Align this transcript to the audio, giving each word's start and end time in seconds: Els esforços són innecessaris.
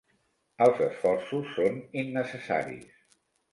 Els 0.65 0.81
esforços 0.85 1.53
són 1.59 1.79
innecessaris. 2.05 2.91